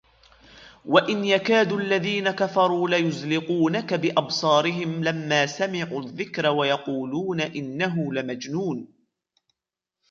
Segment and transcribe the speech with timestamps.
[0.85, 8.87] وَإِنْ يَكَادُ الَّذِينَ كَفَرُوا لَيُزْلِقُونَكَ بِأَبْصَارِهِمْ لَمَّا سَمِعُوا الذِّكْرَ وَيَقُولُونَ إِنَّهُ لَمَجْنُونٌ